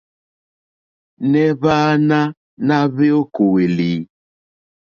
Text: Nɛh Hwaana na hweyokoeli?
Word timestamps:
Nɛh 1.31 1.51
Hwaana 1.59 2.19
na 2.67 2.75
hweyokoeli? 2.93 3.91